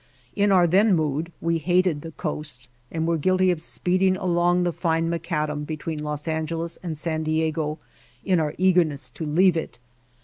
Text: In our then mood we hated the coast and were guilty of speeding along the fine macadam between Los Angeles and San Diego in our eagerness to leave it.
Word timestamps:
In 0.35 0.51
our 0.51 0.65
then 0.65 0.95
mood 0.95 1.31
we 1.41 1.59
hated 1.59 2.01
the 2.01 2.09
coast 2.09 2.67
and 2.91 3.05
were 3.07 3.19
guilty 3.19 3.51
of 3.51 3.61
speeding 3.61 4.17
along 4.17 4.63
the 4.63 4.73
fine 4.73 5.11
macadam 5.11 5.63
between 5.63 6.03
Los 6.03 6.27
Angeles 6.27 6.77
and 6.81 6.97
San 6.97 7.21
Diego 7.21 7.77
in 8.25 8.39
our 8.39 8.55
eagerness 8.57 9.11
to 9.11 9.27
leave 9.27 9.55
it. 9.55 9.77